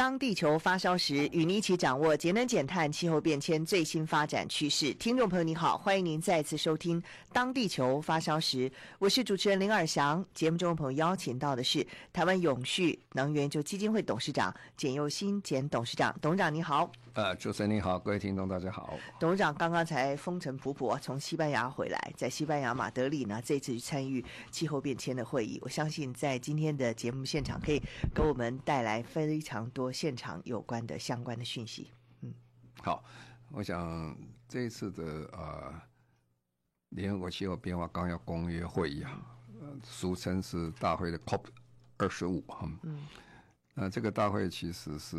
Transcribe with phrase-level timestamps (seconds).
[0.00, 4.94] 当地球发烧时，与你一起掌握节能减碳、气候变迁最新发展趋势。
[4.94, 6.98] 听众朋友，你好，欢迎您再次收听
[7.34, 10.24] 《当地球发烧时》，我是主持人林尔翔。
[10.32, 16.18] 节目中的朋友邀请到的是台湾永续能源就基金会董事长简佑新简董事长。
[16.22, 16.90] 董事长你好。
[17.12, 18.94] 呃，主持人你好，各位听众大家好。
[19.18, 25.58] 董事长刚刚才风尘仆仆从西班牙回来，在西班牙马德里呢，这次去参与气候变迁的会议。
[25.60, 27.82] 我相信在今天的节目现场，可以
[28.14, 31.90] 给我们带来非常多现场有关的相关的讯息。
[32.22, 32.34] 嗯，
[32.82, 33.04] 好，
[33.50, 34.16] 我想
[34.48, 35.82] 这一次的呃
[36.90, 39.20] 联合国气候变化纲要公约会议啊，
[39.82, 41.44] 俗称是大会的 COP
[41.98, 42.70] 二十五哈。
[42.82, 43.06] 嗯。
[43.72, 45.16] 那这个大会其实是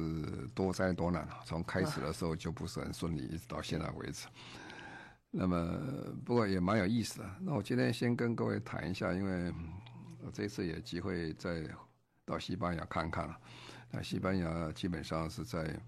[0.53, 4.27] 多灾多难啊，从开始的时候就不是很顺利，一直到现在为止。
[5.31, 5.79] 那么
[6.25, 7.35] 不过也蛮有意思的。
[7.39, 9.51] 那我今天先跟各位谈一下，因为
[10.21, 11.65] 我这次也机会再
[12.25, 13.39] 到西班牙看看了。
[13.91, 15.79] 那西班牙基本上是在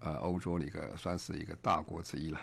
[0.00, 2.40] 呃欧洲里个算是一个大国之一了。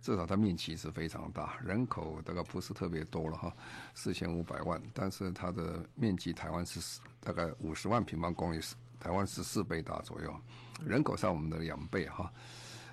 [0.00, 3.56] 至少它面积是非常大，人口大概不是特别多了哈，
[3.94, 8.60] 四千五百万，但是它的面积台湾是大概五十万平方公里，
[9.00, 10.38] 台湾是四倍大左右，
[10.84, 12.30] 人口上我们的两倍哈。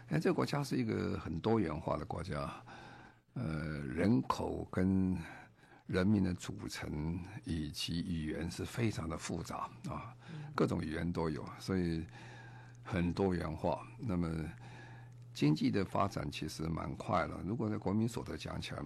[0.08, 2.50] 哎，这个国家是一个很多元化的国家，
[3.34, 3.44] 呃，
[3.80, 5.18] 人口跟
[5.92, 10.16] 人民的组成以及语言是非常的复杂啊，
[10.56, 12.06] 各种语言都有，所以
[12.84, 13.86] 很多元化。
[14.00, 14.28] 那么。
[15.34, 17.40] 经济的发展其实蛮快了。
[17.46, 18.84] 如果在国民所得讲起来，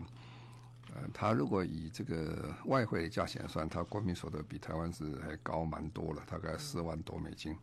[0.94, 7.58] 呃，他如果以这个外汇的价钱算，他国民所得比台湾是还高蛮多了，大概四万多美金。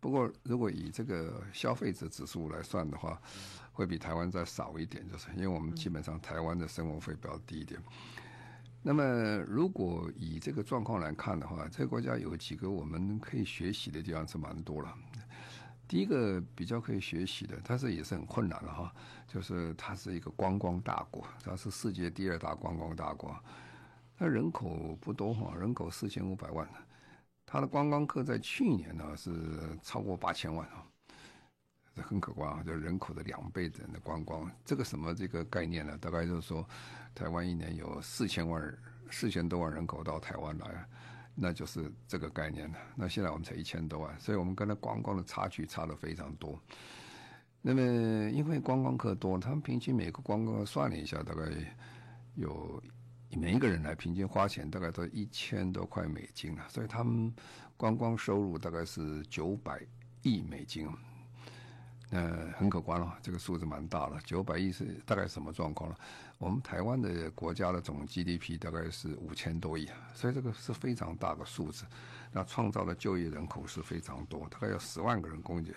[0.00, 3.20] 不过，如果以这个消费者指数来算的话，
[3.74, 7.78] 会比台湾再少一点，就是因为我们基本上台湾的生活费比较低一点。
[8.86, 14.94] 那么，如果以这个状况来看的话，这个国家有几个我们可以学习的地方是蛮多了。
[15.88, 18.94] 第一个比较可以学习的，但是也是很困难的哈，
[19.26, 23.34] 就是它是一个观光大国，它是世界第二大观光大国，
[24.18, 26.68] 它人口不多哈，人口四千五百万，
[27.46, 29.32] 它的观光客在去年呢是
[29.82, 30.84] 超过八千万啊，
[32.02, 35.96] 很可观啊，就人口的两倍的观光，这个什么这个概念呢？
[36.00, 36.66] 大概就是说，
[37.14, 38.78] 台湾一年有四千万
[39.10, 40.86] 四千多万人口到台湾来。
[41.36, 42.78] 那就是这个概念了。
[42.94, 46.56] 那现在我们才一千多万，所以我们跟他观光的差距差得非常多。
[47.60, 47.82] 那么
[48.30, 51.42] 因为观光客多，他们平均每个观光客算了一下，大概
[52.36, 52.80] 有
[53.30, 57.34] 每一个人来平均花钱大概都一千多块美金了，所以他们
[57.76, 59.84] 观光收入大概是九百
[60.22, 60.88] 亿美金。
[62.14, 65.96] 呃，很可观了，这个数字蛮大了，九百亿是大概什么状况呢？
[66.38, 71.84] 我们台湾的国家的总 GDP 大概是五千多亿，所以这个是非常大的数字。
[72.30, 75.74] 那创造的就业人口是非常多，大概有十万个人工业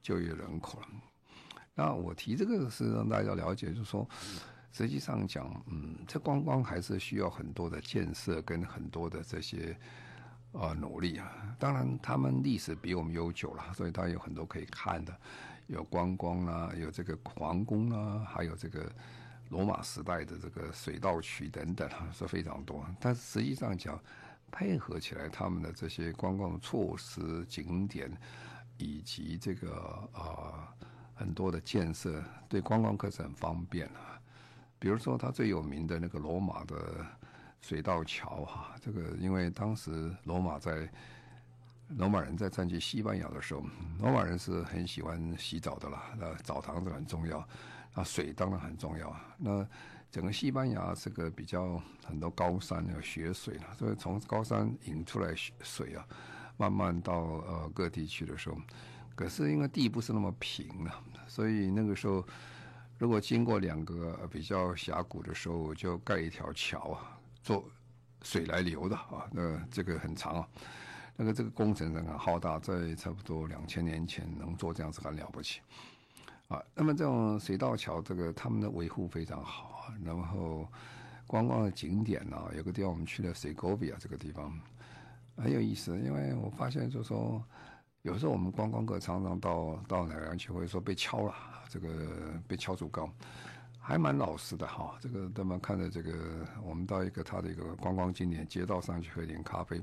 [0.00, 0.86] 就业人口了。
[1.74, 4.08] 那我提这个是让大家了解，就是说，
[4.70, 9.76] 实际上讲，嗯，这观光还是需要很多的建设跟很多的这些。
[10.56, 11.32] 啊，努力啊！
[11.58, 15.12] 当然，他们历史比我们悠久了，所以他有很多可以看的，
[15.66, 18.90] 有观光啊，有这个皇宫啊，还有这个
[19.48, 22.84] 罗马时代的这个水道渠等等，是非常多。
[23.00, 23.98] 但实际上讲，
[24.50, 28.10] 配合起来，他们的这些观光措施、景点
[28.76, 30.72] 以及这个啊、
[31.14, 34.20] 很多的建设，对观光客是很方便啊。
[34.78, 37.06] 比如说，他最有名的那个罗马的。
[37.60, 40.86] 水道桥哈，这个因为当时罗马在
[41.88, 43.62] 罗马人在占据西班牙的时候，
[44.00, 47.46] 罗马人是很喜欢洗澡的啦，那澡堂子很重要，
[47.94, 49.34] 那水当然很重要啊。
[49.38, 49.66] 那
[50.10, 56.06] 整个西班牙这个比较很多高山有雪水了，所以从高山引出来水啊，
[56.56, 58.56] 慢慢到呃各地去的时候，
[59.14, 62.24] 可是因为地不是那么平啊，所以那个时候
[62.98, 67.10] 如果经过两个比较峡谷的时候，就盖一条桥啊。
[67.42, 67.62] 做
[68.22, 70.48] 水来流的啊，那这个很长啊，
[71.16, 75.60] 那个这个工程很浩大，在差不多两千年前能做这样子很了不起
[76.48, 76.62] 啊。
[76.74, 80.66] 那么这种水道桥，这个他们的维护非常好，然后
[81.26, 84.52] 观光的景点呢、啊，有个地方我们去了水沟比亚这个地方
[85.36, 87.42] 很有意思，因为我发现就是说
[88.02, 91.34] 有时候我们观光客常常到到乃良去，会说被敲了，
[91.68, 91.88] 这个
[92.46, 93.10] 被敲竹杠，
[93.78, 94.96] 还蛮老实的哈。
[95.00, 96.12] 这个他们看着这个，
[96.62, 99.82] 我们到一个他的一个观光景点街道上去喝点咖啡，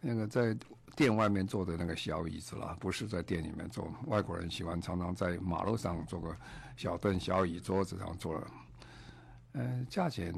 [0.00, 0.56] 那个在
[0.96, 3.92] 店外面坐的那个小椅子啦，不是在店里面坐。
[4.06, 6.36] 外国人喜欢常常在马路上坐个
[6.76, 8.46] 小凳、小椅、桌子上坐了。
[9.56, 10.34] 嗯，价钱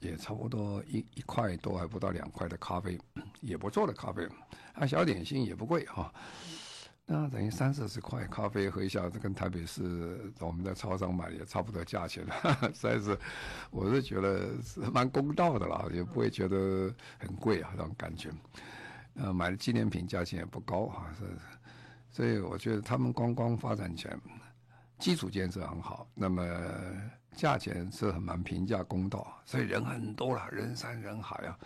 [0.00, 2.98] 也差不多一一块多，还不到两块的咖啡，
[3.40, 4.26] 也不错的咖啡。
[4.72, 6.12] 啊，小点心也不贵哈，
[7.08, 12.34] 那等于三四十块咖啡喝一下，这跟台北市我们在超商买也差不多价钱了。
[12.74, 13.16] 实在是，
[13.70, 18.30] 我是觉得是蛮公道的啦，也不会觉得很贵啊，这种感觉。
[19.14, 21.24] 呃，买的纪念品价钱也不高啊，是，
[22.10, 24.16] 所以我觉得他们观光发展起来，
[24.98, 26.44] 基础建设很好，那么。
[27.36, 31.58] 价钱是很蛮平价公道，所以人很多了，人山人海啊。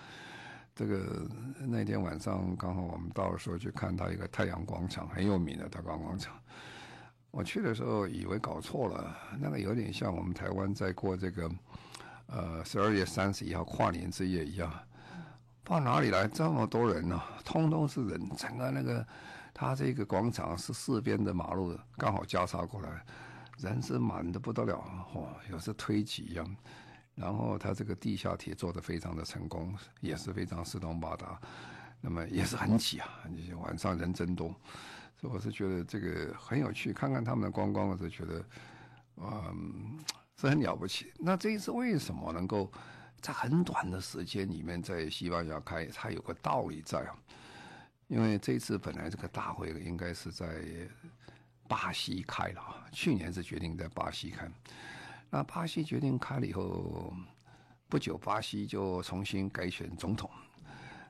[0.80, 1.28] 这个
[1.58, 6.34] 那天晚上刚好我们到的时候去看他一个太阳广场，很有名的太阳广场。
[7.30, 11.50] 我去的时候以为搞错了，那个有点像我们台湾在过这个
[12.28, 14.72] 呃十二月三十一号跨年之夜一样。
[15.64, 19.06] 到哪里来这么多人呢、通通是人，整个那个
[19.52, 23.04] 他这个广场是四边的马路刚好交叉过来。
[23.58, 24.78] 人是满的不得了，
[25.12, 26.56] 哇、有时推挤一样。
[27.20, 31.38] 然后他这个地下铁做得非常的成功，也是非常四通八达。
[32.00, 33.20] 那么也是很挤啊，
[33.62, 34.48] 晚上人真多。
[35.18, 38.44] 所以我是觉得这个很有趣，看看他们的观光，我是觉得，
[39.18, 39.98] 嗯，
[40.36, 41.12] 是很了不起。
[41.18, 42.72] 那这一次为什么能够
[43.20, 45.84] 在很短的时间里面在西班牙开？
[45.86, 47.14] 它有个道理在啊。
[48.08, 50.46] 因为这一次本来这个大会应该是在。
[51.68, 54.50] 巴西开了啊，去年是决定在巴西开，
[55.30, 57.14] 那巴西决定开了以后，
[57.88, 60.28] 不久巴西就重新改选总统。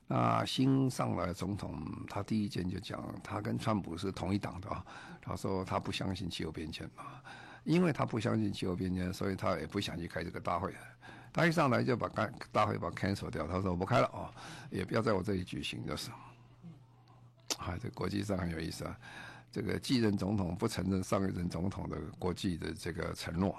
[0.06, 4.84] 那新上来的总统，他第一件就讲，他跟川普是同一党的啊。
[5.22, 7.22] 他说他不相信气候变迁啊，
[7.64, 10.74] 因为他不相信气候变迁，所以他也不想去开这个大会。
[11.32, 14.28] 他一上来就把干大会把 cancel 掉，他说我不开了哦，
[14.70, 16.10] 也不要在我这里举行，就是。
[17.58, 18.98] 啊，这国际上很有意思啊。
[19.52, 23.56] 这个继任总统不承认上一任总统的国际的这个承诺，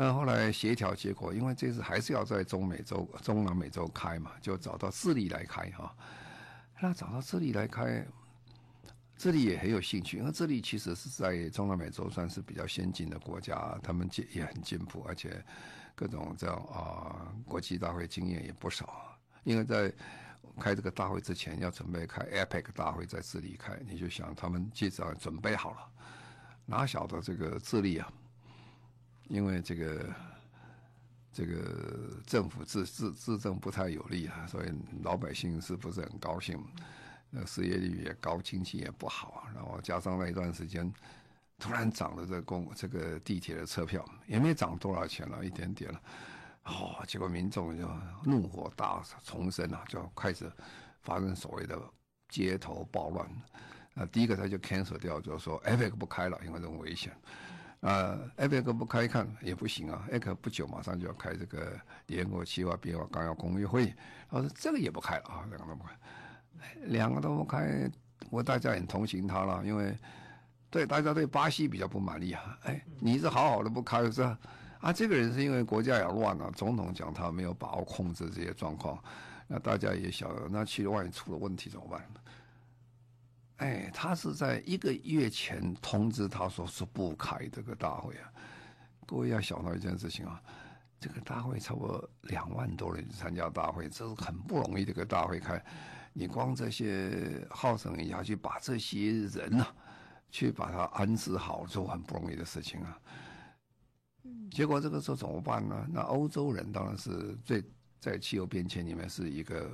[0.00, 5.92] 那后来协调结果，因为这次还是要在中美洲、中南美洲开嘛，就找到智利来开哈。
[6.78, 8.06] 那找到智利来开，
[9.16, 15.44] 智利也很有兴趣，因为智利其实是在中南美洲算是比较先进的国家，他们也很进步，而且
[15.96, 19.92] 各种这样啊国际大会经验也不少，因为在。
[20.60, 25.88] 开这个大会之前要准备开 APEC 大会，在智利开，你就想他们至少准备好了，
[26.66, 28.12] 哪晓得这个智利啊？
[29.28, 30.14] 因为这个
[31.32, 34.72] 这个政府治治治政不太有力啊，所以
[35.02, 36.62] 老百姓是不是很高兴？
[37.30, 39.52] 那失业率也高，经济也不好啊。
[39.54, 40.90] 然后加上那一段时间
[41.58, 46.00] 突然涨了这个公这个地铁的车票，也没涨多少钱了，一点点了。
[46.64, 47.86] 哦，结果民众就
[48.24, 50.50] 怒火大重生啊，就开始
[51.02, 51.78] 发生所谓的
[52.28, 53.28] 街头暴乱。
[53.92, 57.14] 那第一个他就 cancel 掉，就说 APEC 不开了，因为这种危险。
[57.80, 63.94] 啊，APEC 不开看也不行啊艾克不久马上就要开这个联合国气候变化纲要公约会，
[64.28, 65.98] 他说这个也不开了啊，两个都不开，
[66.86, 67.90] 两个都不开，
[68.30, 69.96] 我大家很同情他了，因为
[70.70, 74.38] 对大家对巴西比较不满意啊，哎，你是好好的不开是吧？
[74.80, 78.98] 啊，这个人是因为国家也乱了，总统讲他没有把握控制这些状况，
[79.46, 82.02] 那大家也晓得，那其实万一出了问题怎么办？
[83.58, 88.32] 哎，他是在一个月前通知他说是不开这个大会啊。
[89.06, 90.40] 各位要想到一件事情啊，
[91.00, 95.62] 这个大会差不多两万多人参加大会，这是很不容易的一个大会开，
[96.12, 99.74] 你光这些号称一下去把这些人呐、啊，
[100.30, 103.00] 去把他安置好，做很不容易的事情啊。
[104.50, 105.86] 结果这个时候怎么办呢？
[105.90, 107.64] 那欧洲人当然是最
[107.98, 109.70] 在气候变迁里面是一个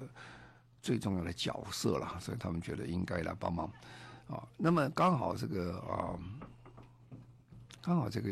[0.84, 3.66] 最重要的角色了，所以他们觉得应该来帮忙
[4.28, 4.46] 啊。
[4.58, 6.12] 那么刚好这个啊，
[7.80, 8.30] 刚好这个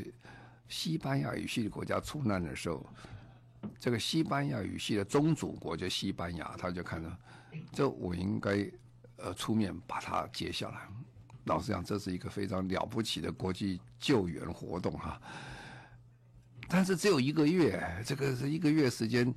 [0.68, 2.86] 西班牙语系的国家出难的时候，
[3.78, 7.08] 这个西班牙语系的宗主国就西班牙，他就看到
[7.72, 8.70] 这我应该
[9.16, 10.86] 呃出面把它接下来。
[11.44, 15.18] 老实讲，这是一个非常了不起的国际救援活动哈。
[16.68, 19.34] 但是只有一个月，这个是一个月时间。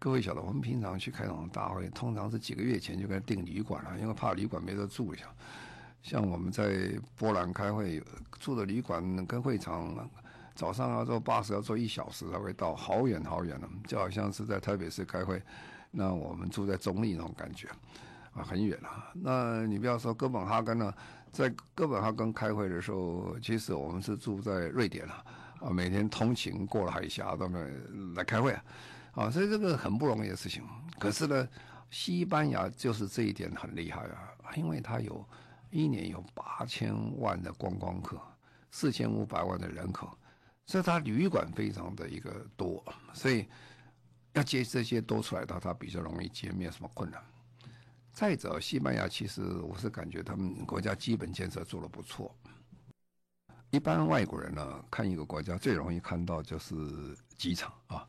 [0.00, 5.14] 各位晓得，我们平常去开这种大会，通常是几个月前就该订旅馆了，因为怕旅馆没得住。
[5.14, 5.28] 像
[6.02, 8.02] 像我们在波兰开会，
[8.38, 9.94] 住的旅馆跟会场，
[10.54, 15.42] 早上要坐巴士要坐一小时才会到，好远好远的，就好像是在台北市开会，
[15.90, 17.68] 那我们住在中立那种感觉。
[18.32, 19.10] 啊，很远啊。
[19.12, 20.94] 那你不要说哥本哈根呢，
[21.30, 25.24] 在哥本哈根开会的时候，其实我们是住在瑞典了
[25.60, 27.58] 啊，每天通勤过了海峡到那
[28.14, 28.64] 来开会啊，
[29.12, 30.62] 啊，所以这个很不容易的事情。
[30.98, 31.48] 可是呢，
[31.90, 35.26] 西班牙就是这一点很厉害啊，因为它有
[35.70, 38.20] 一年有八千万的观光客，
[38.70, 40.16] 四千五百万的人口，
[40.66, 43.46] 所以它旅馆非常的一个多，所以
[44.32, 47.20] 要接这些多出来的，它比较容易接，没有什么困难。
[48.12, 52.34] 再者，西班牙其实我是感觉他们国家基本建设做的不错。
[53.70, 58.06] 一般外国人呢，看一个国家最容易看到就是机场啊。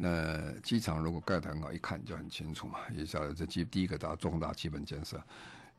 [0.00, 2.78] 那机场如果盖得很好，一看就很清楚嘛。
[2.94, 5.20] 也晓得这基第一个大重大基本建设。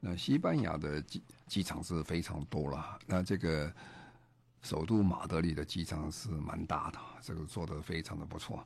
[0.02, 3.00] 那西班牙的机机场是非常多了。
[3.06, 3.74] 那这个
[4.62, 8.62] 首都马德里的机场是蛮大的，这个做得非常的不错。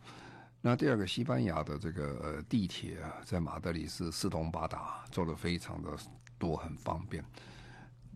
[0.60, 5.96] 那第二个，西班牙的这个呃地铁啊，在马德里是四通八达，做得非常的
[6.40, 7.24] 多，很方便。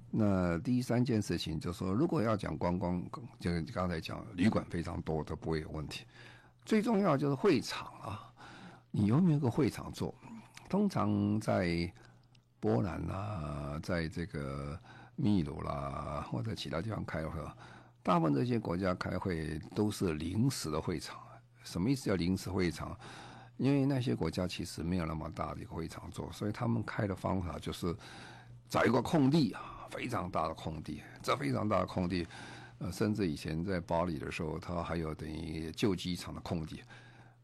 [0.09, 3.03] 那第三件事情就是说，如果要讲观光，
[3.39, 6.05] 就是刚才讲旅馆非常多，都不会有问题。
[6.67, 8.29] 最重要就是会场啊，
[8.91, 10.13] 你有没有个会场做？
[10.67, 11.89] 通常在
[12.59, 14.77] 波兰啦，在这个
[15.15, 17.39] 秘鲁啦，或者其他地方开会，
[18.03, 21.17] 大部分这些国家开会都是临时的会场。
[21.63, 22.99] 什么意思叫临时会场？
[23.55, 27.95] 因为那些国家其实没有那么大的一个会场做，所以他们开的方法就是
[28.67, 31.01] 找一个空地啊，非常大的空地。
[31.23, 32.27] 这非常大的空地，
[32.79, 36.81] 呃，甚至以前在巴黎的时候，它还有等于旧机场的空地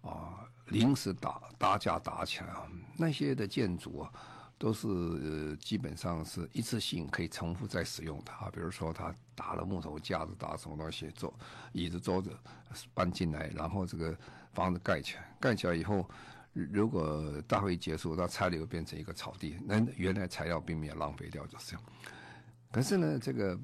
[0.02, 4.12] 啊，临时打搭架打起来啊，那些的建筑啊。
[4.56, 8.50] 都是，基本上是一次性可以重复再使用的啊。
[8.54, 11.34] 比如说，他打了木头架子，打什么东西，坐
[11.74, 12.32] 椅子、桌子
[12.94, 14.18] 搬进来，然后这个
[14.54, 16.10] 房子盖起来，盖起来以后，
[16.54, 21.84] 如果大会结束，它拆了又变成一个草地，那原来材料并没有浪费掉，就是这样。
[22.72, 23.60] 可是呢，这个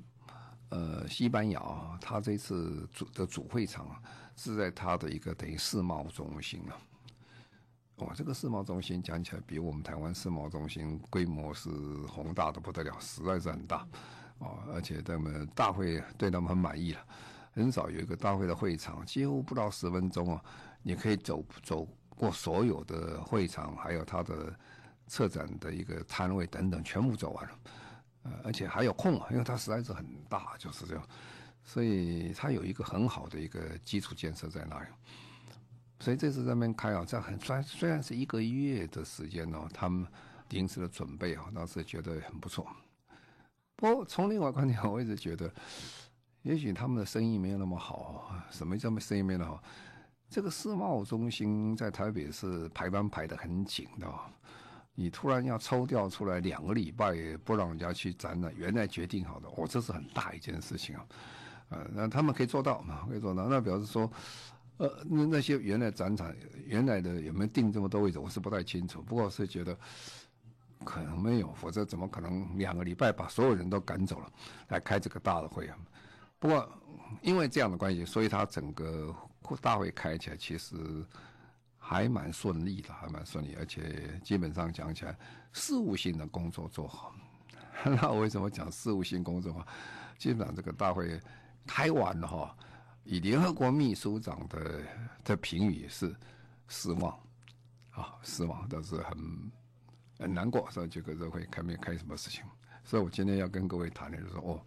[0.69, 3.87] 呃，西班牙啊，它这次主的主会场
[4.35, 6.77] 是在他的一个等于世贸中心啊。
[7.97, 11.69] 哇，这个世贸中心讲起来比我们台湾世贸中心规模是
[12.07, 13.85] 宏大的不得了，实在是很大，
[14.37, 17.05] 哦，而且他们大会对他们很满意了，
[17.51, 20.41] 很少有一个大会的会场，几乎不到十分钟啊，
[20.81, 21.85] 你可以走走
[22.15, 24.57] 过所有的会场，还有他的
[25.07, 27.59] 策展的一个摊位等等，全部走完了，
[28.23, 31.03] 呃，而且还有空啊，因为它实在是很大，就是这样，
[31.63, 34.87] 所以它有一个很好的一个基础建设在那里。
[36.01, 40.07] 所以这次在那边开啊，这很虽虽然是一个月的时间哦，他们
[40.49, 42.65] 临时的准备啊，倒是觉得很不错。
[43.75, 45.51] 不过从另外观点，我一直觉得，
[46.41, 48.33] 也许他们的生意没有那么好。
[48.49, 49.63] 什么叫生意没那么好？
[50.29, 54.07] 这个世贸中心在台北是排班排得很紧的，
[54.99, 57.15] 你突然要抽调出来两个礼拜
[57.45, 61.05] 不让人家去展览，原来决定好的，哦，这是很大一件事情啊。
[61.69, 63.05] 呃，那他们可以做到嘛？
[63.07, 64.11] 可以做到，那表示说。
[64.75, 66.33] 呃，那那些原来展场
[66.65, 69.01] 原来的有没有定这么多位置，我是不太清楚。
[69.01, 69.77] 不过是觉得
[70.85, 74.31] 可能没有，否则怎么可能两个礼拜把所有人都赶走了
[74.69, 75.77] 来开这个大的会啊？
[76.39, 76.65] 不过
[77.21, 79.13] 因为这样的关系，所以他整个
[79.59, 80.77] 大会开起来其实
[81.89, 85.17] 还蛮顺利的，还蛮顺利，而且基本上讲起来
[85.53, 87.15] 事务性的工作做好。
[87.83, 89.67] 那为什么讲事务性工作啊？
[90.19, 91.19] 基本上这个大会
[91.65, 92.55] 开完了哈。
[93.05, 94.83] 以联合国秘书长的
[95.23, 96.15] 的评语是
[96.67, 97.11] 失望，
[97.89, 99.51] 啊，失望，但是很
[100.19, 102.43] 很难过，所以这个这会开没开什么事情。
[102.83, 104.61] 所以我今天要跟各位谈的就是说，哦，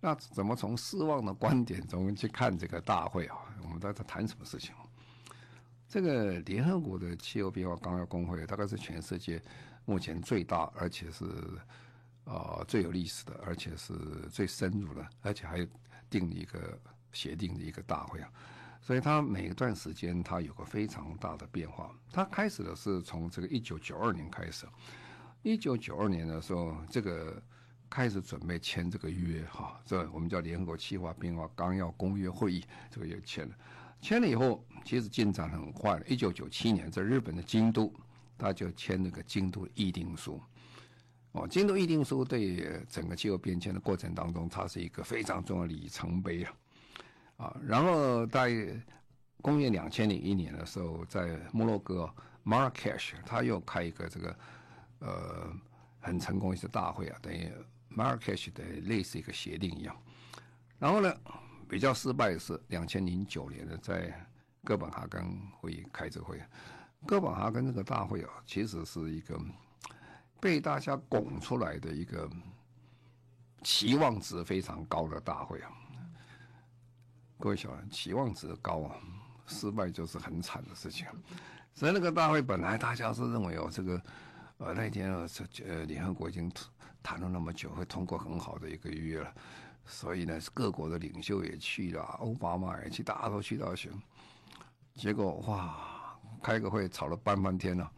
[0.00, 3.36] 那怎么从失望的观点中去看这个大会啊？
[3.64, 4.72] 我们在这谈什么事情？
[5.88, 9.42] 这个联合国的气候变化纲要公会大概是全世界
[9.84, 11.24] 目前最大，而且是
[12.24, 13.94] 啊、呃、最有历史的，而且是
[14.30, 15.66] 最深入的，而且还
[16.08, 16.78] 定了一个。
[17.12, 18.30] 协定的一个大会啊，
[18.82, 21.90] 所以它每一段时间它有个非常大的变化。
[22.12, 24.66] 它开始的是从这个一九九二年开始，
[25.42, 27.42] 一九九二年的时候，这个
[27.88, 33.54] 开始准备签这个约哈，这我们叫联合国气候变化纲要公约会议，这个也签了。
[34.00, 36.00] 签了以后，其实进展很快。
[36.06, 37.92] 一九九七年在日本的京都，
[38.38, 40.40] 他就签那个京都议定书。
[41.32, 46.54] 哦，京都议定书对整个气候变迁的过程当中，它是一个非常重要的里程碑啊。
[47.36, 48.80] 啊，然后在
[49.42, 52.10] 公元两千零一年的时候，在摩洛哥
[52.44, 54.38] Marrakesh，他又开一个这个
[55.00, 55.52] 呃
[56.00, 57.52] 很成功一次大会啊，等于
[57.94, 59.94] Marrakesh 的类似一个协定一样。
[60.78, 61.14] 然后呢，
[61.68, 64.12] 比较失败是两千零九年的在
[64.64, 65.22] 哥本哈根
[65.60, 66.40] 会议开这会。
[67.06, 69.38] 哥本哈根这个大会啊，其实是一个
[70.40, 72.28] 被大家拱出来的一个
[73.62, 75.70] 期望值非常高的大会啊。
[77.38, 78.96] 各位小人，期望值高啊，
[79.46, 81.06] 失败就是很惨的事情。
[81.74, 84.02] 所以那个大会本来大家是认为哦，这个
[84.56, 85.28] 呃那天呃
[85.64, 86.50] 呃联合国已经
[87.02, 89.34] 谈了那么久，会通过很好的一个预约了，
[89.86, 93.90] 所以呢各国的领袖也去了，奥巴马也去，大家都去到去。
[94.94, 97.92] 结果哇，开个会吵了半半天了，啊，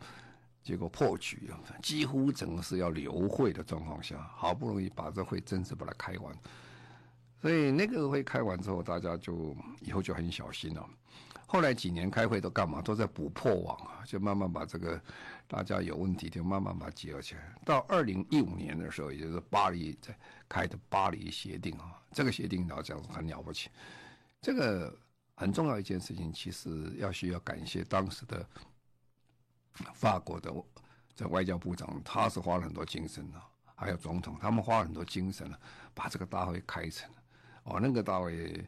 [0.62, 6.34] 结果破局了，几乎整个是要流会的状况下，好不容易把这会正式把它开完。
[7.40, 10.84] 所以那个会开完之后，大家就以后就很小心了。
[11.46, 12.82] 后来几年开会都干嘛？
[12.82, 15.00] 都在补破网啊，就慢慢把这个
[15.48, 17.54] 大家有问题就慢慢把它结合起来。
[17.64, 23.70] 到二零一五年的时候，也就是巴黎在开的巴黎协定啊，这个协定老讲很了不起。
[24.42, 24.94] 这个
[25.34, 28.46] 很重要一件事情，其实要需要感谢当时的
[29.94, 30.52] 法国的
[31.14, 33.42] 这外交部长，他是花了很多精神的，
[33.74, 35.58] 还有总统，他们花了很多精神了，
[35.94, 37.10] 把这个大会开成。
[37.64, 38.64] 哦，那个大会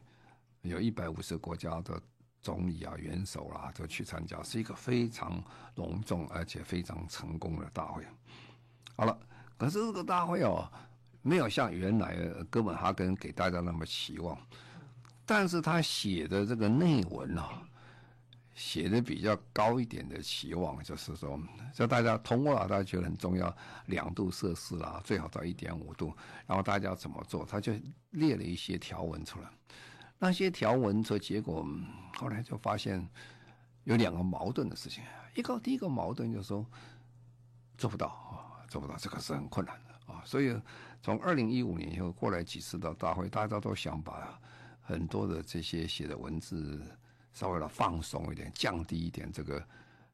[0.61, 2.01] 有一百五十个国家的
[2.41, 5.41] 总理啊、元首啦、啊，都去参加，是一个非常
[5.75, 8.03] 隆重而且非常成功的大会。
[8.95, 9.17] 好了，
[9.57, 10.69] 可是这个大会哦，
[11.21, 12.15] 没有像原来
[12.49, 14.37] 哥本哈根给大家那么期望，
[15.25, 17.61] 但是他写的这个内文啊，
[18.55, 21.39] 写的比较高一点的期望，就是说，
[21.73, 23.55] 叫大家通过了，大家觉得很重要，
[23.85, 26.11] 两度摄氏啦，最好到一点五度，
[26.47, 27.73] 然后大家怎么做，他就
[28.11, 29.47] 列了一些条文出来。
[30.21, 31.67] 那些条文的结果，
[32.15, 33.03] 后来就发现
[33.85, 35.03] 有两个矛盾的事情。
[35.33, 36.63] 一个第一个矛盾就是说
[37.75, 40.21] 做不到啊，做不到，这个是很困难的啊。
[40.23, 40.55] 所以
[41.01, 44.39] 从二零一五年以后过来几次的大会，大家都想把
[44.79, 46.79] 很多的这些写的文字。
[47.33, 49.65] 稍微的放松一点，降低一点这个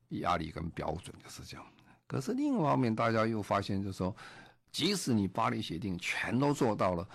[0.09, 1.65] 压力跟标准就是这样。
[2.05, 4.15] 可是另一方面，大家又发现就是说，
[4.71, 7.09] 即使你巴黎协定全都做到了，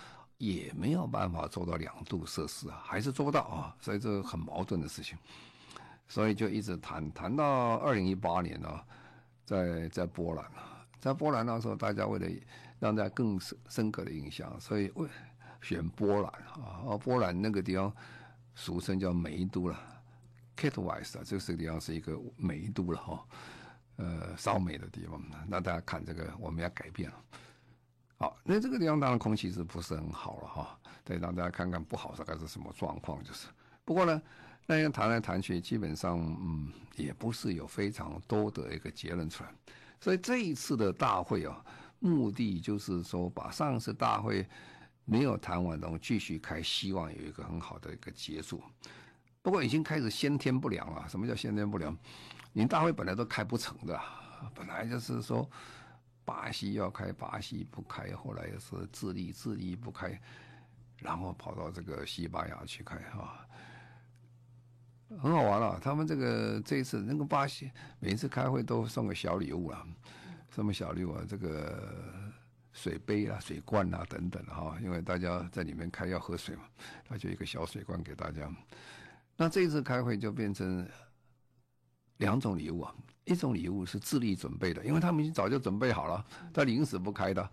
[0.45, 3.75] 也没有办法做到两度摄氏啊，还是做不到啊。
[3.79, 5.17] 所以这很矛盾的事情。
[6.07, 8.81] 所以就一直谈谈到二零一八年呢，
[9.45, 12.27] 在在波兰啊，在波兰那时候，大家为了
[12.79, 15.07] 让大家更深深刻的印象，所以为
[15.61, 16.25] 选波兰
[16.61, 17.91] 啊，波兰那个地方
[18.53, 19.79] 俗称叫梅都了。
[20.55, 23.25] Katowice 啊，这个地方是一个梅都了哈，
[23.95, 25.19] 呃，烧煤的地方。
[25.47, 27.15] 那大家看这个，我们要改变了。
[28.23, 30.79] 好，那这个地方当然空气是不是很好了哈？
[31.03, 33.47] 对，让大家看看不好大概是什么状况，就是。
[33.83, 34.21] 不过呢，
[34.65, 39.49] 那样谈来谈去，基本上嗯，也不是有非常多的一个结论出来。
[39.99, 41.61] 所以这一次的大会啊，
[41.99, 44.47] 目的就是说把上次大会
[45.03, 48.63] 没有谈完的东西继续开，希望有一个很好的一个结束。
[49.41, 51.05] 不过已经开始先天不良了。
[51.09, 51.93] 什么叫先天不良？
[52.53, 53.99] 你大会本来都开不成的，
[54.55, 55.45] 本来就是说
[56.25, 60.19] 巴西要开，巴西不开，后来是智利，智利不开，
[60.97, 63.45] 然后跑到这个西班牙去开啊，
[65.21, 65.79] 很好玩了。
[65.81, 69.85] 他们这个这一次那个巴西每一次开会都送个小礼物啊，
[70.49, 71.25] 什么小礼物啊？
[71.27, 72.31] 这个
[72.71, 76.63] 水杯啊、水罐啊等等哈，因为大家在里面开要喝水嘛，
[77.07, 78.49] 他就一个小水罐给大家。
[79.35, 80.87] 那这一次开会就变成
[82.23, 87.49] 两种礼物啊，一种礼物是智力准备的，因为他们已经早就准备好了，他临时不开的，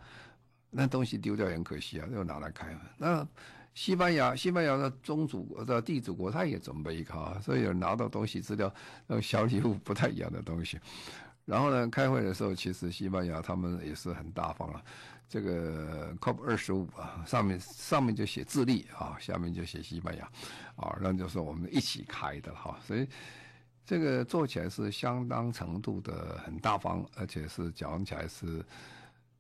[0.71, 2.79] 那东西丢掉也很可惜啊，又拿来开。
[2.97, 3.27] 那
[3.75, 8.73] 西班牙，西班牙的宗主国的地主国，他也准备一个啊，所以有拿到东西资料，
[9.09, 10.79] 那种小礼物不太一样的东西。
[11.45, 14.83] 然后呢，开会的时候，其实西班牙他们也是很大方了。
[15.29, 20.25] 这个 COP 二十五啊，上面上面就写智利啊，下面就写西班牙，
[20.77, 23.07] 啊，那就是我们一起开的哈，所以
[23.91, 28.65] 这个做起来是相当程度的很大方，而且是讲起来是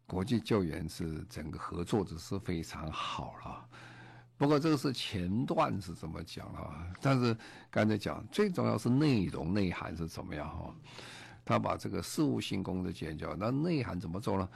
[0.08, 3.64] 国际救援是整个合作的是非常好了。
[4.36, 6.84] 不过这个是前段是怎么讲啊？
[7.00, 7.36] 但是
[7.70, 10.74] 刚才讲最重要是内容内涵是怎么样哈？
[11.44, 14.48] 他把这个事务性工作解决，那内涵怎么做呢？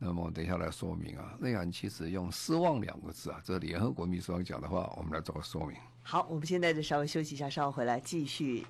[0.00, 5.76] 那么等一下来说明啊，内涵其实用失望两个字啊，这联合国秘书长讲的话，我们来做个说明。
[6.02, 8.66] 好，我们现在就稍微休息一下，稍后回来继续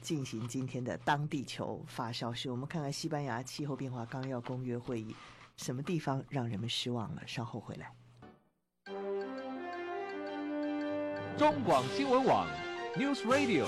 [0.00, 5.14] 进行今天的当地球发烧时，我们看看西班牙气候变化纲要公约会议
[5.56, 7.22] 什么地方让人们失望了。
[7.26, 7.92] 稍后回来。
[11.36, 12.48] 中广新闻网
[12.96, 13.66] News Radio。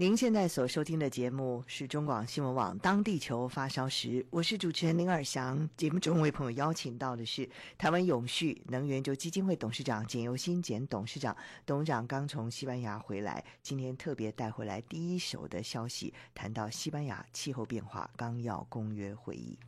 [0.00, 5.68] 您现在所收听的节目是中广新闻网《当地球发烧时》，我是主持人林尔祥。
[5.76, 11.36] 节目中为朋友邀请到的是台湾永续能源就基金会董事长简尤新简董事长。
[11.66, 19.58] 董事长刚从西班牙回来，今天特别带回来第一手的消息，谈到西班牙气候变化纲要公约会议。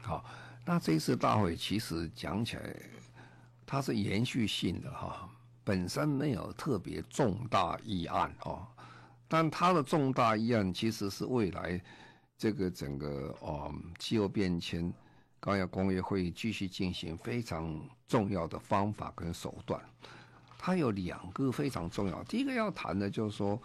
[0.00, 0.24] 好，
[0.64, 2.74] 那这次大会其实讲起来，
[3.64, 5.30] 它是延续性的哈，
[5.62, 8.66] 本身没有特别重大议案哦。
[9.28, 11.80] 但它的重大议案其实是未来
[12.36, 14.92] 这个整个哦气候变迁
[15.38, 19.80] 纲要公约会议继续进行非常重要的方法跟手段。
[20.58, 23.60] 它有两个非常重要，第一个要谈的就是说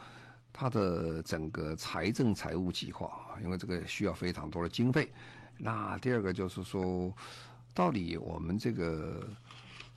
[0.52, 5.12] 它的整个财政财务计划，因为这个需要非常多的经费。
[5.58, 7.12] 那第二个就是说，
[7.74, 9.28] 到底我们这个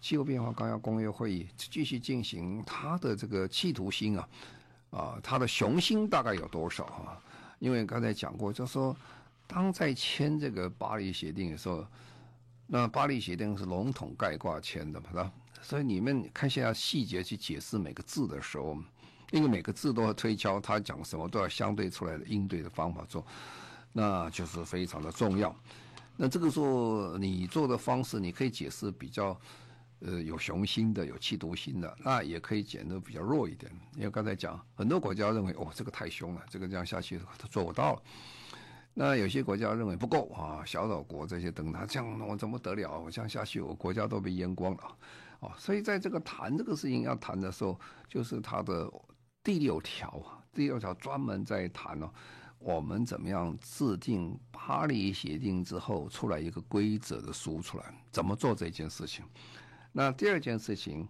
[0.01, 4.29] 气候变化纲要公约会议继续进行它的这个企图心啊。
[4.97, 7.21] 啊，他的雄心大概有多少啊？
[7.59, 8.97] 因为刚才讲过，就说，
[9.47, 11.87] 当在签这个巴黎协定的时候，
[12.67, 15.31] 那巴黎协定是笼统概括签的嘛，是吧？
[15.61, 18.79] 所以你们看现在细节去解释每个字的时候，
[19.33, 23.23] 因为每个字都要推敲，他讲什么都要相对出来的应对的方法做，
[23.93, 25.55] 那就是非常的重要。
[26.17, 29.39] 那这个时候你做的方式，你可以解释比较。
[30.01, 33.73] 呃，有雄心的，有企图心的，那也可以减得比较弱一点。
[33.97, 38.03] 因为刚才讲，很多国家认为，哦，这个太凶了，这个这样下去他做不到了。
[38.99, 42.99] 那有些国家认为不够啊，小岛国这些等他这样，我怎么得了？
[42.99, 44.97] 我这样下去，我国家都被淹光了
[45.41, 45.55] 啊！
[45.59, 47.79] 所以在这个谈这个事情要谈的时候，
[48.09, 48.91] 就是他的
[49.43, 52.11] 第六条啊，第六条专门在谈哦，
[52.59, 59.25] 我们怎么样制定巴黎协定之后出来一个规则的书出来，怎么做这件事情。
[59.99, 61.09] 那第二件事情，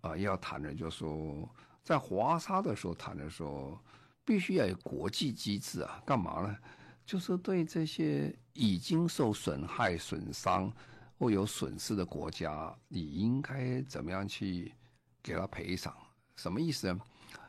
[0.00, 1.48] 啊、要谈的就是说，
[1.82, 3.76] 在华沙的时候谈的时候，
[4.24, 6.56] 必须要有国际机制啊，干嘛呢？
[7.04, 10.72] 就是对这些已经受损害、损伤
[11.18, 14.72] 或有损失的国家，你应该怎么样去
[15.20, 15.92] 给他赔偿？
[16.36, 17.00] 什么意思呢？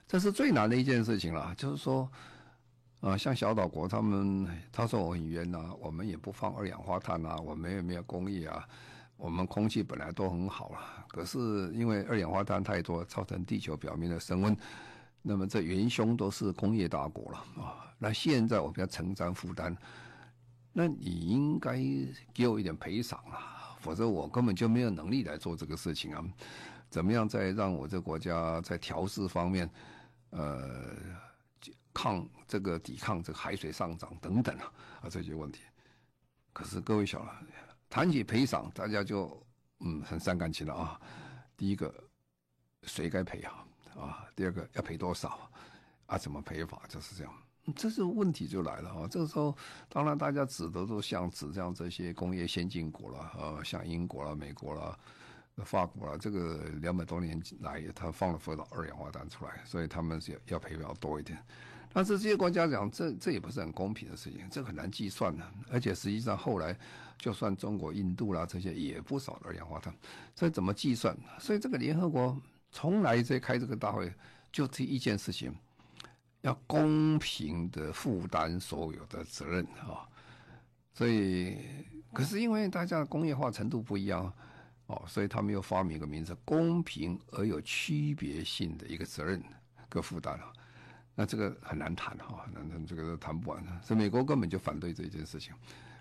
[0.07, 1.53] 这是最难的一件事情了。
[1.55, 2.11] 就是说，
[3.01, 8.67] 啊、像小岛国他们，他说我很冤呐，我们也不放二氧化碳啊，我们也没有工业啊。
[9.17, 11.39] 我们空气本来都很好了，可是
[11.73, 14.55] 因为二氧化碳太多，造成地球表面的升温，
[15.23, 17.91] 那么这元凶都是工业大国了啊。
[17.97, 19.75] 那现在我们要承担负担，
[20.71, 21.79] 那你应该
[22.31, 26.23] 给我一点赔偿啊，否则我根本就没有能力来做这个事情啊。
[26.87, 29.67] 怎么样再让我这国家在调试方面，
[30.29, 30.95] 呃，
[31.91, 35.61] 抗这个抵抗这个海水上涨等等啊啊这些问题。
[36.53, 37.31] 可是各位晓得。
[37.89, 39.41] 谈起赔偿，大家就
[39.79, 40.99] 嗯很伤感情了啊。
[41.55, 41.93] 第一个，
[42.83, 43.65] 谁该赔啊？
[43.95, 45.39] 啊，第二个要赔多少
[46.05, 46.17] 啊？
[46.17, 46.81] 怎么赔法？
[46.87, 47.33] 就是这样，
[47.75, 49.07] 这是问题就来了啊。
[49.09, 49.55] 这个时候，
[49.89, 54.99] 当然大家指的都像指这样这些工业先进国了啊，像英国了、美国了、
[55.65, 61.41] 法国了，这个两百多年来，他放了多少二氧化碳出来，所以他们要要赔比较多一点。
[61.91, 65.43] 但是这些国家讲，这这也不是很公平的事情，这很难计算的。
[65.71, 66.77] 而且实际上后来，
[67.17, 69.93] 就算中国、印度啦这些也不少二氧化碳，
[70.35, 71.17] 所以怎么计算？
[71.39, 72.39] 所以这个联合国
[72.71, 74.13] 从来在开这个大会，
[74.51, 75.53] 就这一件事情，
[76.41, 80.07] 要公平的负担所有的责任啊。
[80.93, 81.57] 所以，
[82.11, 84.31] 可是因为大家的工业化程度不一样
[84.87, 89.41] 哦，所以他们又发明一个名字：公平而有区别性的一个责任
[89.89, 90.51] 跟负担啊。
[91.13, 93.71] 那这个很难谈哈，那那这个谈不完的。
[93.81, 95.53] 所以美国根本就反对这件事情，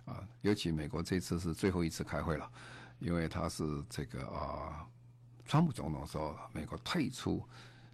[0.06, 2.50] 啊，尤其美国这次是最后一次开会了，
[2.98, 4.86] 因为他是这个啊，
[5.44, 7.46] 川普总统说，美国退出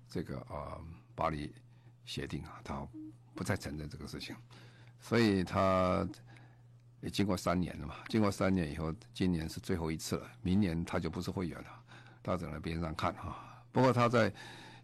[0.08, 0.78] 这个啊
[1.16, 1.52] 巴黎
[2.04, 2.86] 协定啊，他
[3.34, 4.36] 不再承认这个事情，
[5.00, 6.06] 所以他
[7.00, 11.82] 也经过三年了嘛，经过三年以后，今年是最后一次了，明年他就不是会员了，
[12.22, 13.64] 他只能边上看哈。
[13.72, 14.32] 不过他在。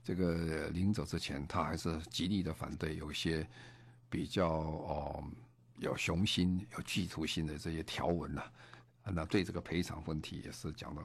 [0.05, 3.47] 这个临走之前，他还是极力的反对有些
[4.09, 5.23] 比较哦
[5.79, 8.53] 有雄心、有企图心的这些条文了。
[9.03, 11.03] 那对这个赔偿问题也是讲的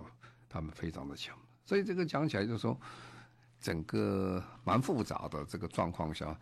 [0.50, 1.38] 他们非常的强。
[1.66, 2.78] 所以这个讲起来就是说，
[3.60, 6.38] 整个蛮复杂的这个状况下，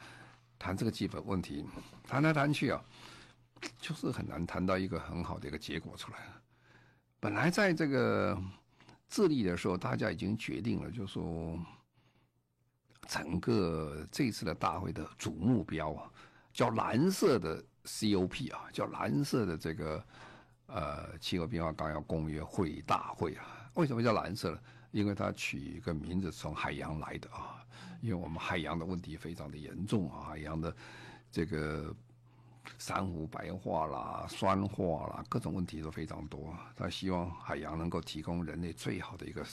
[0.58, 1.66] 谈这个基本问题，
[2.04, 2.84] 谈来谈去啊，
[3.80, 6.20] 就是很难谈到一个很好的一个结果出来。
[7.20, 8.42] 本来在这个
[9.08, 11.60] 智利的时候，大家已经决定了，就是说。
[13.08, 16.10] 整个这次的大会的主目标啊，
[16.54, 20.04] 叫蓝色的 COP 啊，叫蓝色的这个
[20.68, 23.70] 呃气候变化纲要公约会议大会啊。
[23.76, 24.60] 为什么叫蓝色呢？
[24.92, 27.66] 因为它取一个名字从海洋来的啊，
[28.02, 30.76] 因为我们海洋的问题非常的严重啊，海洋的
[31.32, 31.96] 这个
[32.78, 36.54] 珊瑚白化啦、酸化啦，各种问题都非常多。
[36.76, 39.46] 他希望海洋能够提供人类最好的一个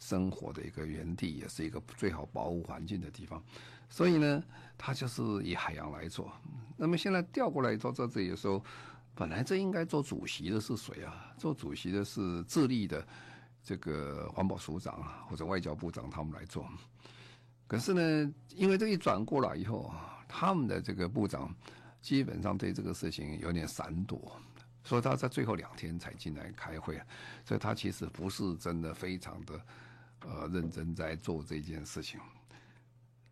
[0.00, 3.40] 生活的一个原地，也是一个最好保护环境的地方。
[3.88, 4.42] 所以呢，
[4.76, 6.32] 他就是以海洋来做。
[6.76, 8.64] 那么现在调过来到这里的时候，
[9.14, 11.32] 本来这应该做主席的是谁啊？
[11.36, 13.06] 做主席的是智利的
[13.62, 16.66] 这个环保署长啊，或者外交部长他们来做。
[17.66, 19.92] 可是呢，因为这一转过来以后，
[20.26, 21.54] 他们的这个部长
[22.00, 24.40] 基本上对这个事情有点闪躲，
[24.82, 27.00] 所以他在最后两天才进来开会，
[27.44, 29.60] 所以他其实不是真的非常的
[30.26, 32.20] 呃认真在做这件事情。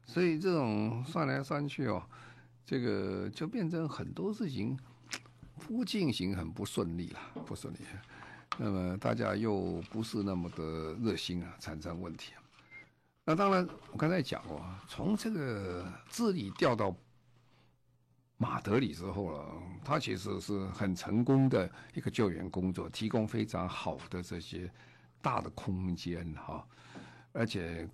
[0.05, 2.03] 所以这种算来算去哦，
[2.65, 4.79] 这个就变成很多事情
[5.67, 7.79] 不进行很不顺利了，不顺利。
[8.57, 12.33] 那么大家又不是那么的热心啊，产生问题。
[13.25, 16.97] 那当然，我刚才讲过，从这个智利调到
[18.39, 24.73] 马德里之后了，他其实是很成功的一个救援工作，提供非常好的这些
[25.23, 26.67] 大的空间哈，
[27.33, 27.89] 而且。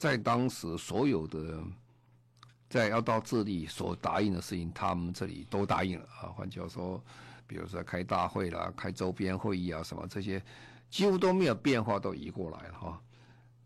[0.00, 1.62] 在当时，所有的
[2.70, 6.32] 在要到智利所答应的事情，他们这里都答应了啊。
[6.34, 7.04] 换句话说，
[7.46, 10.42] 比如说开大会啦、开周边会议啊什么这些，
[10.88, 13.02] 几乎都没有变化，都移过来了哈。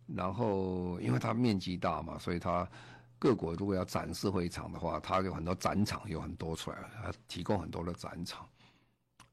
[0.08, 2.68] 然后，因为它面积大嘛，所以它
[3.16, 8.44] 各国如果要展示会场的话，它有很多展场，有很多出来，它提供很多的展场，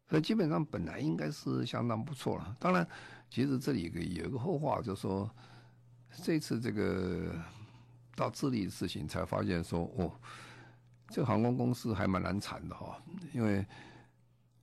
[0.08, 2.56] 所以基本上本来应该是相当不错了。
[2.60, 2.88] 当然，
[3.32, 5.28] 其实这里有个有一个后话，就是说。
[6.22, 7.34] 这次这个
[8.18, 10.12] 到智利的事情，才发现说哦，
[11.08, 13.66] 这航空公司还蛮难缠的哈，因为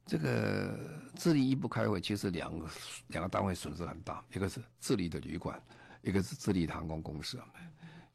[0.04, 0.78] 这个
[1.16, 2.68] 智利一不开会，其实两个
[3.06, 5.58] 两个单位损失很大，一个是智利的旅馆，
[6.02, 7.40] 一个是智利的航空公司。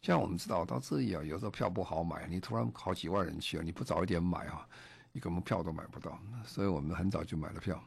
[0.03, 4.63] 像我们知道到智利啊，有时候票不好买，你突然好几万人去啊，你不早一点买啊，
[5.11, 6.19] 你根本票都买不到。
[6.45, 7.83] 所以我们很早就买了票，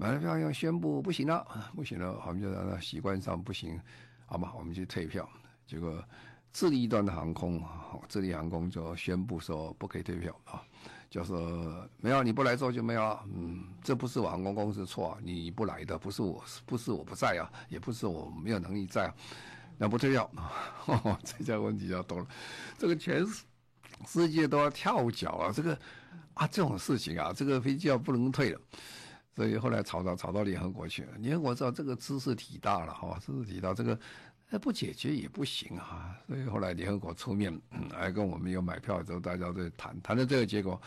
[0.00, 3.78] 买了票要宣布不行了，不行了，我们就让他习惯上不行。
[4.24, 5.28] 好吧，我们去退票。
[5.66, 6.02] 结果
[6.54, 7.62] 智利一端的航空，
[8.08, 10.62] 智利航空就宣布说不可以退票啊，
[11.10, 13.18] 就说没有你不来做就没有。
[13.34, 19.12] 嗯，这不是我航空公司错，你不来的不是我，不是我不在啊，也不是我没有能力在，
[19.76, 20.30] 那不退票，
[21.22, 22.26] 这下问题就多了。
[22.78, 23.22] 这个全
[24.06, 25.78] 世界都要跳脚了，这个
[26.32, 28.60] 啊这种事情啊，这个飞机要不能退了。
[29.40, 31.12] 所以后来吵到吵到联合国去了。
[31.16, 33.98] 联合国知道这个兹事体大了哈，兹事体大，这个
[34.50, 36.14] 那不解决也不行啊。
[36.28, 37.58] 所以后来联合国出面，
[37.90, 40.78] 还跟我们有买票之后，大家在谈谈的这个结果，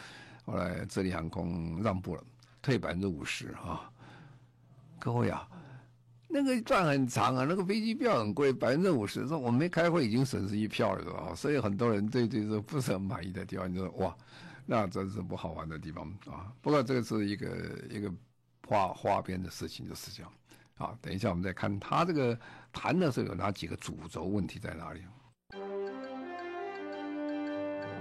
[0.46, 2.24] 后来智利航空让步了，
[2.62, 3.89] 退百分之五十啊。
[5.00, 5.50] 各位啊，
[6.30, 11.34] 那个段很长啊，那个飞机票很贵，百分之五十，说我没开会已经损失一票了是吧？
[11.34, 14.16] 所以很多人对这个不是很满意的地方，你说哇，
[14.68, 16.54] 那真是不好玩的地方啊。
[16.62, 17.48] 不过这个是一个
[17.89, 18.13] 一个。
[18.67, 20.32] 花花边的事情就是这样，
[20.78, 22.38] 啊，等一下我们再看他这个
[22.71, 25.02] 谈的时候有哪几个主轴问题在哪里？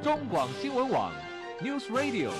[0.02, 1.12] 中广新闻网
[1.60, 2.32] News Radio。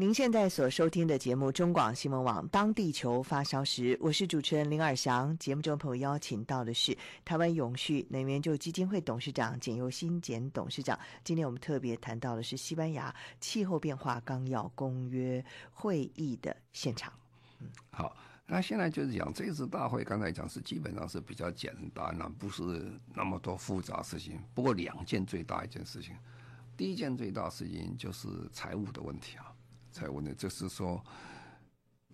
[0.00, 5.36] 您现在所收听的节目《中广新闻网》，当地球发烧时，我是主持人林尔祥。
[5.36, 10.98] 节目中朋友邀请到的是台湾永续能源就基金会董事长简又新简董事长。
[11.22, 17.12] 今天我们特别谈到的是西班牙气候变化纲要公约会议的现场。
[17.58, 24.40] 嗯，好，那现在就是讲这次大会，刚才讲是基本上是比较简单了，不是那么多复杂事情。
[24.54, 26.16] 不过两件最大一件事情，
[26.74, 29.49] 第一件最大事情就是财务的问题啊。
[29.92, 31.04] 才问呢，就是说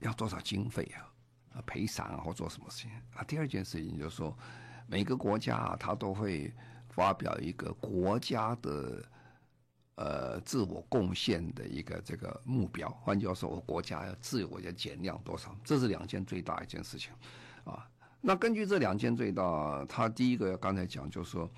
[0.01, 1.09] 要多少经费啊，
[1.55, 3.25] 啊赔偿，或做什么事情啊？
[3.25, 4.37] 第二件事情就是说，
[4.87, 6.53] 每个国家啊，它都会
[6.91, 9.03] 发表一个国家的
[9.95, 12.91] 呃自我贡献的一个这个目标。
[13.03, 15.57] 换句话说，我国家要自我要减量多少？
[15.65, 17.13] 这是两件最大一件事情
[17.65, 17.89] 啊。
[18.21, 21.51] 那根据这两件最大，它第一个刚才讲就是说，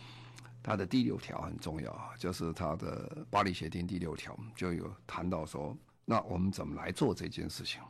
[0.62, 5.76] 它的第六条很重要啊，就是它的巴黎协定第六条就有谈到说。
[6.10, 7.82] 那我们怎么来做这件事情？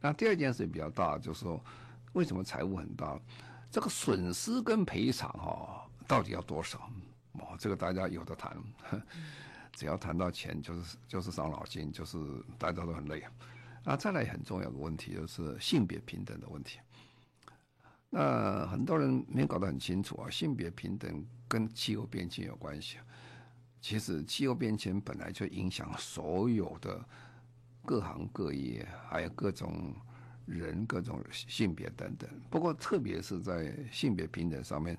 [0.00, 1.64] 那第二件事情比较大，就是说，
[2.12, 3.16] 为什么财务很大？
[3.70, 6.90] 这个损失跟赔偿哈，到底要多少？
[7.34, 8.56] 哦，这个大家有的谈，
[9.74, 12.18] 只要谈到钱，就是就是伤脑筋，就是
[12.58, 13.24] 大家都很累。
[13.84, 16.80] 啊，再来很重要的问题就是性别平等的问题。
[18.10, 22.98] 那很多人没搞得很清楚啊，性别平等跟气候变迁有关系。
[23.80, 27.00] 其实气候变迁本来就影响所有的。
[27.84, 29.94] 各行各业，还有各种
[30.46, 32.28] 人各种性别等等。
[32.50, 34.96] 不过，特别是在性别平等上面，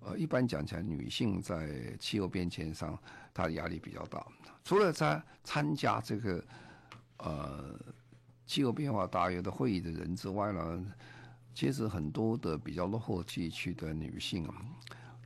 [0.00, 2.98] 呃，一般讲起来，女性在气候变迁上，
[3.32, 4.24] 她的压力比较大。
[4.62, 6.44] 除了在参加这个
[7.18, 7.78] 呃
[8.46, 10.86] 气候变化大约的会议的人之外呢，
[11.54, 14.54] 其实很多的比较落后地区的女性啊，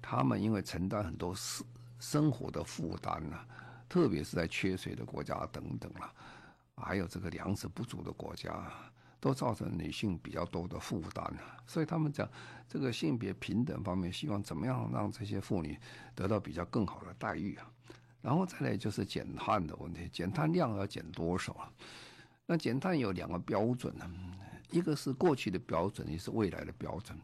[0.03, 1.67] 她们因为承担很多生
[2.01, 3.37] 生活的负担呢，
[3.89, 6.13] 特别是在缺水的国家等等了，
[6.81, 8.71] 还有这个粮食不足的国家。
[9.21, 11.29] 都造成女性比较多的负担，
[11.67, 12.31] 所以他们讲
[12.69, 15.77] 这个性别平等方面，希望怎么样让这些妇女
[16.15, 17.69] 得到比较更好的待遇啊？
[18.23, 21.69] 然后再来就是减碳的问题，减碳量要减多少啊？
[22.47, 24.09] 那减碳有两个标准呢，
[24.71, 27.19] 一个是过去的标准，一个是未来的标准。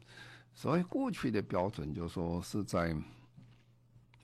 [0.53, 2.93] 所谓过去的标准，就是说是在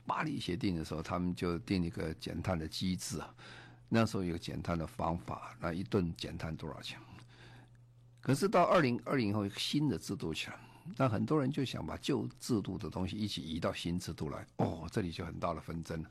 [0.04, 3.32] 巴黎协定的时候，他们就定一个减碳的机制啊，
[3.92, 6.98] 那时候有减碳的方法，那一吨减碳多少钱？
[8.22, 10.56] 可是到二零二零后，新的制度起来，
[10.96, 14.46] 那很多人就想把旧制度的东西一起移到新制度来。
[14.56, 16.04] 哦，这里就很大的纷争，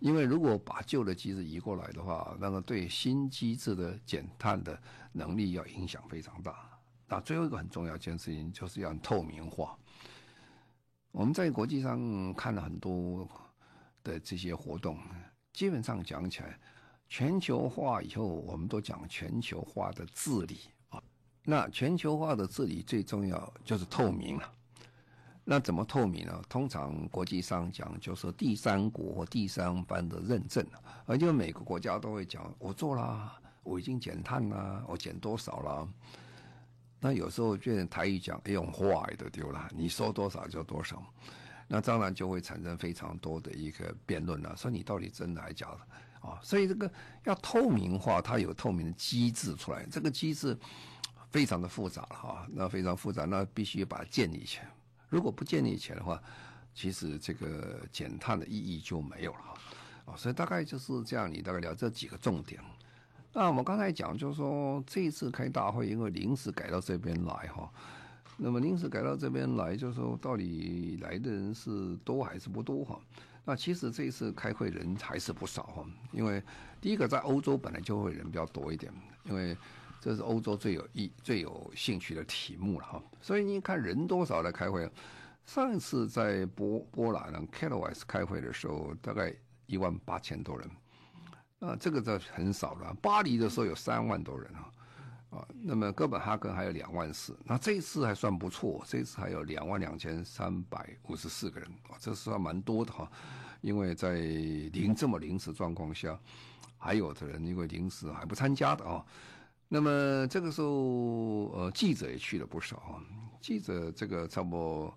[0.00, 4.76] 因为如果把旧的机制移过来的话，那么对新机制的减碳的
[5.12, 6.68] 能力要影响非常大。
[7.06, 9.78] 那最后一个很重要一件事情，就是要透明化。
[11.12, 13.28] 我们在国际上看了很多
[14.02, 14.98] 的这些活动，
[15.52, 16.58] 基本上讲起来，
[17.16, 20.62] 全球化以后，我们都讲全球化的治理。
[21.44, 24.52] 那全球化的治理最重要就是透明了。
[25.44, 26.42] 那怎么透明呢？
[26.48, 30.66] 通常国际上讲就是第三国或第三方的认证，
[31.06, 35.88] 而且每个国家都会讲我做了，我已经减碳了，我减多少了。
[36.98, 41.00] 那有时候就台语讲用话也都丢了，你说多少就多少。
[41.68, 45.78] 那当然就会产生非常多的一个辩论了，说你到底真的还是假的
[46.24, 46.40] 啊？
[46.42, 46.90] 所以这个
[47.24, 50.56] 要透明化，它有透明的机制出来，这个机制。
[51.30, 54.70] 非常的复杂了哈，那非常复杂，那必须把它建立起来。
[55.08, 56.22] 如果不建立起来的话，
[56.72, 59.38] 其实这个减碳的意义就没有了
[60.04, 60.16] 哈。
[60.16, 62.60] 所以大概就是这样，你大概聊这几个重点。
[63.32, 67.68] 那我们刚才讲，就是说这一次开大会，因为临时改到这边来哈，
[68.36, 73.00] 那么临时改到这边来，就是说到底来的人是多还是不多哈？
[73.44, 76.42] 那其实这一次开会人还是不少哈，因为
[76.80, 78.92] 第一个在欧洲本来就会人比较多一点，
[79.24, 79.56] 因为。
[80.00, 84.86] 这是欧洲最有意、最有兴趣的题目了哈，所以你看人多少来开会？
[85.46, 90.70] 上一次在波波兰呢，Katowice 开会的时候，大概一万八千多人，
[91.58, 92.94] 那，这个就很少了。
[93.00, 94.68] 巴黎的时候有三万多人啊，
[95.34, 103.10] 啊，那么哥本哈根还有两万四，那这一次还算不错，这一次还有两万两千三百五十四个人啊，这算蛮多的哈，
[103.60, 106.16] 因为在临这么临时状况下，
[106.78, 109.04] 还有的人因为临时还不参加的啊。
[109.66, 113.02] 那么这个时候，呃，记者也去了不少啊。
[113.40, 114.96] 记者这个差不多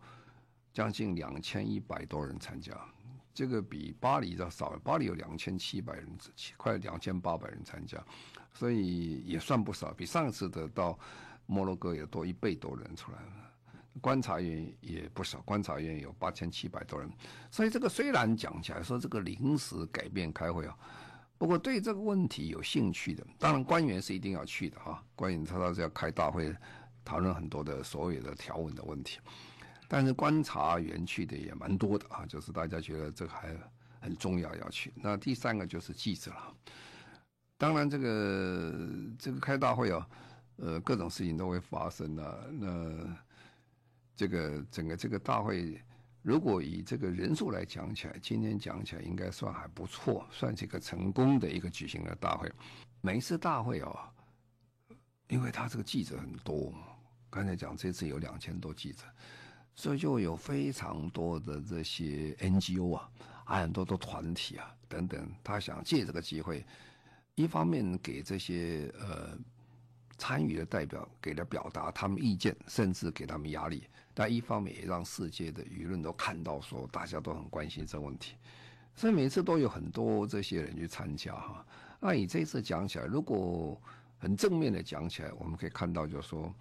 [0.72, 2.74] 将近两千一百多人参加，
[3.38, 4.70] 这个比巴黎要少。
[4.84, 6.18] 巴黎有两千七百人，
[6.58, 8.04] 快两千八百人参加，
[8.52, 10.98] 所以也算不少，比上次的到
[11.46, 13.32] 摩洛哥也多一倍多人出来了。
[14.02, 17.08] 观察员也不少，观察员有八千七百多人。
[17.52, 20.76] 所以这个虽然讲起来说这个临时改变开会啊。
[21.38, 25.04] 不过对这个问题有兴趣的，当然官员是一定要去的哈。
[25.16, 26.52] 官员他倒是要开大会，
[27.06, 29.20] 讨论很多的所有的条文的问题。
[29.88, 33.56] 但是观察员去的也蛮多的啊，就是大家觉得这个还
[34.00, 34.92] 很重要要去。
[34.96, 36.56] 那第三个就是记者了。
[37.58, 40.08] 当然这个这个开大会啊，
[40.58, 42.52] 呃，各种事情都会发生的。
[42.52, 43.18] 那
[44.16, 45.82] 这个整个这个大会。
[46.24, 52.52] 如果以这个人数来讲起来，今天讲起来应该算还不错，算是一个成功的一个举行的大会。
[53.00, 53.98] 每一次大会哦，
[55.30, 56.74] 因为他这个记者很多，
[57.30, 59.06] 刚才讲这次有两千多记者，
[59.78, 63.10] 所以就有非常多的这些 NGO 啊，
[63.46, 66.66] 还有很多的团体啊等等，他想借这个机会，
[67.36, 69.38] 一方面给这些呃
[70.18, 73.84] 参与的代表给他表达他们意见，甚至给他们压力。
[74.16, 78.34] 但一方面也让世界的舆论都看到，说大家都很关心这个问题，
[78.96, 81.64] 所以每次都有很多这些人去参加哈。
[82.00, 83.80] 那以这次讲起来，如果
[84.18, 86.52] 很正面的讲起来，我们可以看到，就是说，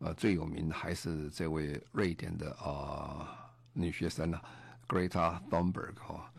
[0.00, 4.42] 呃，最有名的还是这位瑞典的啊、女学生啊
[4.88, 6.32] ，Greta Thunberg 哈。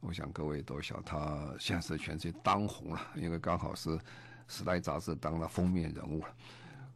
[0.00, 3.88] 我想各位都晓得，她现在是全世界当红了，因为刚好是
[4.46, 6.28] 《时代》杂志当了封面人物了。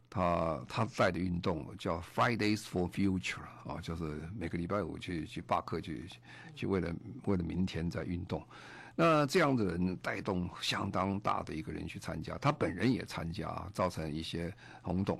[0.09, 4.03] 他他带的运动叫 Fridays for Future 啊，就是
[4.37, 6.07] 每个礼拜五去去罢课去
[6.53, 6.93] 去为了
[7.25, 8.45] 为了明天在运动。
[8.93, 15.17] 那这样的人带动相当大的一个人去参加，他本人也参加，造成一些轰动。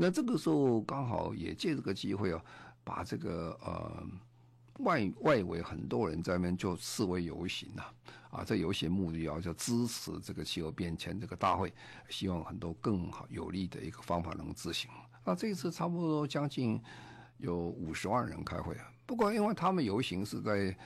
[0.00, 2.40] 那这个时候刚好也借这个机会啊，
[2.84, 4.06] 把这个呃
[4.78, 7.82] 外外围很多人在那边就示威游行呐，
[8.30, 11.74] 啊，这游行目的啊就支持这个气候变迁这个大会，
[12.08, 14.88] 希望很多更好有利的一个方法能执行。
[15.24, 16.80] 那这一次差不多将近
[17.38, 20.76] 有五十万人开会啊，不过因为他们游行是在。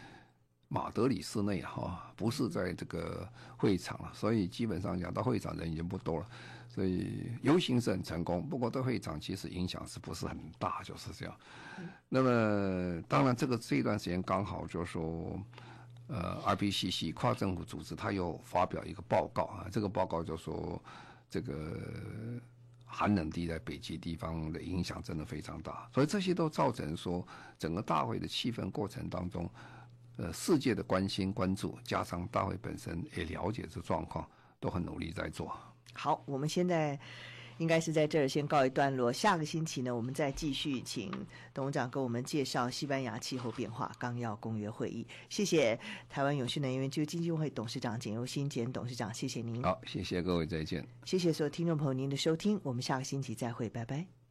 [0.74, 6.26] 马德里市内哈，不是在这个会场了，所以基本上讲到会场人已经不多了，
[6.74, 8.48] 所以游行是很成功。
[8.48, 11.36] 不过对会场其实影响是不是很大，就是这样。
[12.08, 15.38] 那么当然这个这段时间刚好就是说，
[16.06, 20.82] 呃，RBCC 跨政府组织他又发表一个报告啊，这个报告就说
[21.28, 21.78] 这个
[22.86, 27.26] 寒冷地带北极地方的影响真的非常大，所以这些都造成说
[27.58, 29.48] 整个大会的气氛过程当中。
[30.18, 34.28] 呃，世界的关心关注，加上大会本身也了解这状况，
[34.60, 35.58] 都很努力在做。
[35.92, 36.98] 好，我们现在
[37.58, 39.12] 应该是在这儿先告一段落。
[39.12, 41.12] 下个星期呢，我们再继续请
[41.52, 45.06] 董事长给我们介绍西班牙气候变化纲要公约会议。
[45.28, 45.78] 谢谢
[46.08, 49.62] 台湾永续能源研究基金会董事长简又新简董事长，谢谢您。
[49.62, 50.86] 好，谢谢各位，再见。
[51.04, 54.21] 谢谢所有听众朋友您的收听，我们下个星期再会，拜拜。